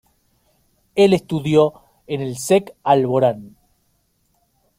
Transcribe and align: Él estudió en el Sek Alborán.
Él 0.95 1.13
estudió 1.13 1.75
en 2.07 2.21
el 2.21 2.35
Sek 2.39 2.73
Alborán. 2.81 3.55